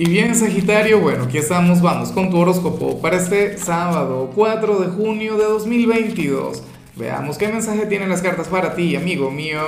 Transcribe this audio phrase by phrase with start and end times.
[0.00, 4.86] Y bien, Sagitario, bueno, aquí estamos, vamos con tu horóscopo para este sábado 4 de
[4.86, 6.62] junio de 2022.
[6.94, 9.60] Veamos qué mensaje tienen las cartas para ti, amigo mío.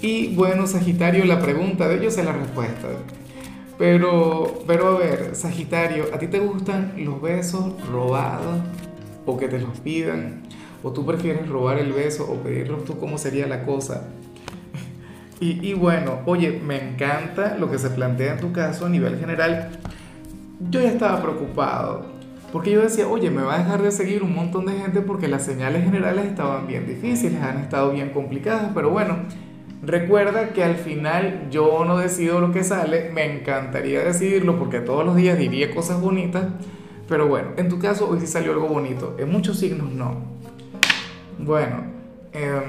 [0.00, 2.86] Y bueno, Sagitario, la pregunta de ellos es la respuesta.
[3.76, 8.60] Pero, pero a ver, Sagitario, ¿a ti te gustan los besos robados
[9.26, 10.42] o que te los pidan?
[10.84, 13.00] ¿O tú prefieres robar el beso o pedirlos tú?
[13.00, 14.04] ¿Cómo sería la cosa?
[15.38, 19.68] Y, bueno, oye, me encanta lo que se plantea en tu caso a nivel general.
[20.70, 22.06] Yo ya estaba preocupado,
[22.52, 25.28] porque yo decía, oye, me va a dejar de seguir un montón de gente porque
[25.28, 29.18] las señales generales estaban bien difíciles, han estado bien complicadas, pero bueno,
[29.82, 35.04] recuerda que al final yo no decido lo que sale, me encantaría decidirlo porque todos
[35.04, 36.46] los días diría cosas bonitas,
[37.10, 40.16] pero bueno, en tu caso hoy sí salió algo bonito, en muchos signos no.
[41.38, 41.84] Bueno,
[42.32, 42.62] eh,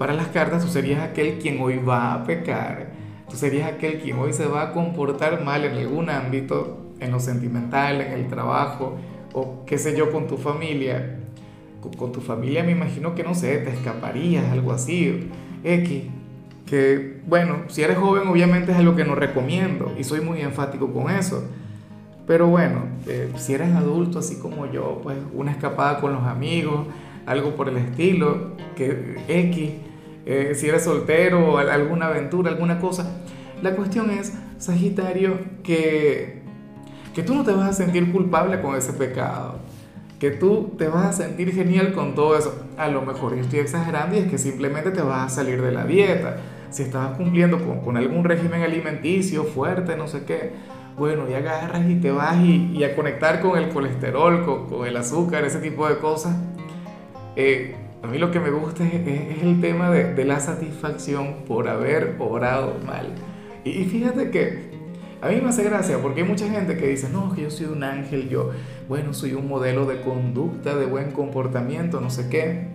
[0.00, 2.86] para las cartas, tú serías aquel quien hoy va a pecar,
[3.28, 7.20] tú serías aquel quien hoy se va a comportar mal en algún ámbito, en lo
[7.20, 8.96] sentimental, en el trabajo,
[9.34, 11.18] o qué sé yo, con tu familia.
[11.98, 15.28] Con, tu familia me imagino que no sé, te escaparías, algo así,
[15.62, 16.04] X.
[16.64, 20.90] Que bueno, si eres joven obviamente es algo que no recomiendo y soy muy enfático
[20.94, 21.44] con eso.
[22.26, 26.86] Pero bueno, eh, si eres adulto así como yo, pues una escapada con los amigos,
[27.26, 29.72] algo por el estilo, que X
[30.26, 33.20] eh, si eres soltero, alguna aventura, alguna cosa.
[33.62, 36.42] La cuestión es, Sagitario, que,
[37.14, 39.58] que tú no te vas a sentir culpable con ese pecado,
[40.18, 42.66] que tú te vas a sentir genial con todo eso.
[42.76, 45.72] A lo mejor yo estoy exagerando y es que simplemente te vas a salir de
[45.72, 46.36] la dieta.
[46.70, 50.52] Si estabas cumpliendo con, con algún régimen alimenticio fuerte, no sé qué,
[50.96, 54.96] bueno, y agarras y te vas y, a conectar con el colesterol, con, con, el
[54.96, 56.36] azúcar, ese tipo de cosas.
[57.36, 62.16] Eh, a mí lo que me gusta es, el tema de, la satisfacción por haber
[62.18, 63.06] obrado mal.
[63.64, 64.70] Y, fíjate que
[65.20, 67.66] a mí me hace gracia porque hay mucha gente que dice, no, que yo soy
[67.66, 68.52] un ángel, yo,
[68.88, 72.68] bueno, soy un modelo de conducta, de buen comportamiento, no sé qué.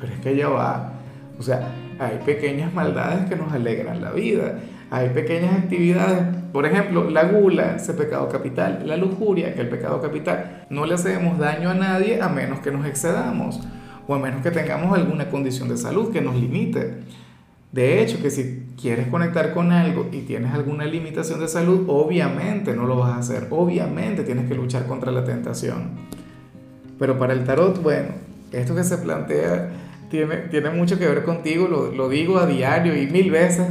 [0.00, 0.94] Pero es que ya va.
[1.38, 1.68] O sea,
[2.00, 4.58] hay pequeñas maldades que nos alegran la vida.
[4.90, 6.22] Hay pequeñas actividades,
[6.52, 10.94] por ejemplo, la gula, ese pecado capital, la lujuria, que el pecado capital, no le
[10.94, 13.60] hacemos daño a nadie a menos que nos excedamos
[14.06, 17.02] o a menos que tengamos alguna condición de salud que nos limite.
[17.72, 22.74] De hecho, que si quieres conectar con algo y tienes alguna limitación de salud, obviamente
[22.74, 25.90] no lo vas a hacer, obviamente tienes que luchar contra la tentación.
[26.98, 28.10] Pero para el tarot, bueno,
[28.52, 29.70] esto que se plantea
[30.10, 33.66] tiene, tiene mucho que ver contigo, lo, lo digo a diario y mil veces,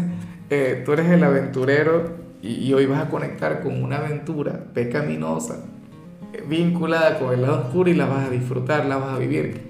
[0.50, 2.10] eh, tú eres el aventurero
[2.42, 5.60] y, y, hoy vas a conectar con una aventura pecaminosa,
[6.34, 9.70] eh, vinculada con el lado oscuro y la vas a disfrutar, la vas a vivir.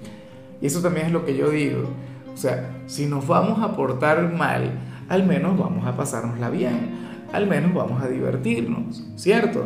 [0.62, 1.90] Y eso también es lo que yo digo.
[2.32, 4.70] O sea, si nos vamos a portar mal,
[5.08, 6.90] al menos vamos a pasárnosla bien,
[7.32, 9.64] al menos vamos a divertirnos, ¿cierto?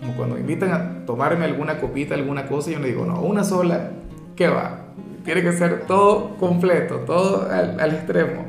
[0.00, 3.44] Como cuando me invitan a tomarme alguna copita, alguna cosa, yo le digo, no, una
[3.44, 3.90] sola,
[4.34, 4.86] ¿qué va?
[5.24, 8.46] Tiene que ser todo completo, todo al, al extremo.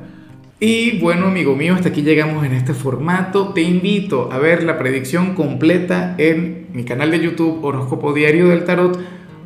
[0.60, 3.50] Y bueno, amigo mío, hasta aquí llegamos en este formato.
[3.50, 8.64] Te invito a ver la predicción completa en mi canal de YouTube Horóscopo Diario del
[8.64, 8.98] Tarot